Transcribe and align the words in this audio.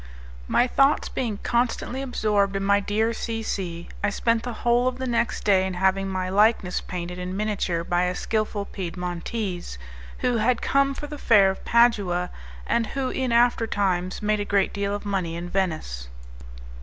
My 0.47 0.65
thoughts 0.65 1.09
being 1.09 1.37
constantly 1.43 2.01
absorbed 2.01 2.55
in 2.55 2.63
my 2.63 2.79
dear 2.79 3.13
C 3.13 3.43
C, 3.43 3.87
I 4.03 4.09
spent 4.09 4.41
the 4.41 4.51
whole 4.65 4.87
of 4.87 4.97
the 4.97 5.05
next 5.05 5.43
day 5.43 5.63
in 5.63 5.75
having 5.75 6.09
my 6.09 6.27
likeness 6.27 6.81
painted 6.81 7.19
in 7.19 7.37
miniature 7.37 7.83
by 7.83 8.05
a 8.05 8.15
skilful 8.15 8.65
Piedmontese, 8.65 9.77
who 10.21 10.37
had 10.37 10.59
come 10.59 10.95
for 10.95 11.05
the 11.05 11.19
Fair 11.19 11.51
of 11.51 11.63
Padua, 11.65 12.31
and 12.65 12.87
who 12.87 13.09
in 13.11 13.31
after 13.31 13.67
times 13.67 14.23
made 14.23 14.39
a 14.39 14.43
great 14.43 14.73
deal 14.73 14.95
of 14.95 15.05
money 15.05 15.35
in 15.35 15.47
Venice. 15.51 16.07